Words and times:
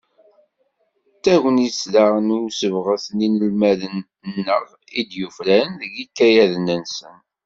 D 1.15 1.17
tagnit, 1.23 1.81
daɣen, 1.93 2.27
i 2.37 2.37
usebɣes 2.45 3.05
n 3.15 3.17
yinelmaden-nneɣ 3.23 4.63
i 4.99 5.01
d-yufraren 5.09 5.71
deg 5.81 5.91
yikayaden-nsen. 5.99 7.17